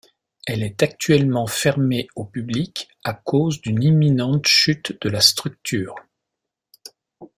Elle 0.47 0.63
est 0.63 0.81
actuellement 0.81 1.45
fermée 1.45 2.07
au 2.15 2.25
public 2.25 2.87
à 3.03 3.13
cause 3.13 3.61
d'une 3.61 3.83
imminente 3.83 4.47
chute 4.47 4.97
de 4.99 5.09
la 5.09 5.21
structure. 5.21 5.93